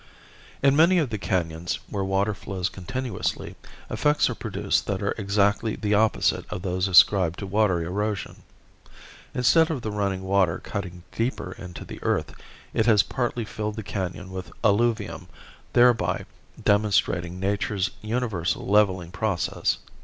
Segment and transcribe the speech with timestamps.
[0.63, 3.55] In many of the canons where water flows continuously,
[3.87, 8.41] effects are produced that are exactly the opposite of those ascribed to water erosion.
[9.35, 12.33] Instead of the running water cutting deeper into the earth
[12.73, 15.27] it has partly filled the canon with alluvium,
[15.73, 16.25] thereby
[16.59, 19.77] demonstrating nature's universal leveling process.